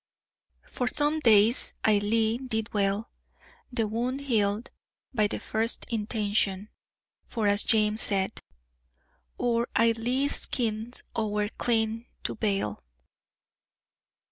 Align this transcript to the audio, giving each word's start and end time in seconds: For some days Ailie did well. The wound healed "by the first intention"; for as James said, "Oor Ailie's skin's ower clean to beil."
For 0.67 0.87
some 0.87 1.19
days 1.19 1.75
Ailie 1.85 2.39
did 2.39 2.73
well. 2.73 3.11
The 3.71 3.87
wound 3.87 4.21
healed 4.21 4.71
"by 5.13 5.27
the 5.27 5.37
first 5.39 5.85
intention"; 5.91 6.69
for 7.27 7.45
as 7.45 7.63
James 7.63 8.01
said, 8.01 8.39
"Oor 9.39 9.67
Ailie's 9.77 10.35
skin's 10.37 11.03
ower 11.15 11.49
clean 11.49 12.07
to 12.23 12.33
beil." 12.35 12.81